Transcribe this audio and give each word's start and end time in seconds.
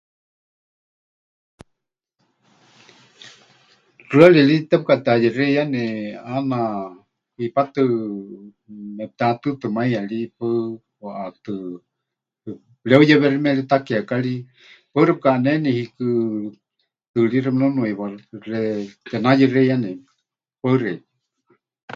Xɨari 4.09 4.41
ri 4.49 4.55
tepɨkateʼayexeiyani 4.69 5.83
ʼaana, 6.25 6.59
hipátɨ 7.37 7.81
mepɨtehatɨtɨmaiya 8.97 9.99
ri 10.09 10.17
ʼipaɨ, 10.23 10.49
waʼaátɨ 11.03 11.53
pɨreuyewexime 12.79 13.49
ri 13.57 13.63
takiekari, 13.71 14.33
paɨ 14.91 15.03
xepɨkaʼaneni 15.07 15.69
hiikɨ 15.77 16.07
tɨɨrí 17.11 17.37
xemunúnuiwa, 17.43 18.05
xetenayexeiyani. 18.43 19.91
Paɨ 20.61 20.75
xeikɨ́a. 20.81 21.01